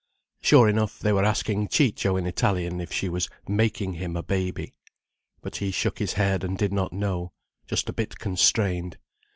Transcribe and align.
Sure 0.41 0.67
enough, 0.67 0.97
they 0.97 1.13
were 1.13 1.23
asking 1.23 1.67
Ciccio 1.67 2.17
in 2.17 2.25
Italian 2.25 2.81
if 2.81 2.91
she 2.91 3.07
was 3.07 3.29
"making 3.47 3.93
him 3.93 4.15
a 4.17 4.23
baby." 4.23 4.73
But 5.43 5.57
he 5.57 5.69
shook 5.69 5.99
his 5.99 6.13
head 6.13 6.43
and 6.43 6.57
did 6.57 6.73
not 6.73 6.91
know, 6.91 7.33
just 7.67 7.87
a 7.87 7.93
bit 7.93 8.17
constrained. 8.17 8.97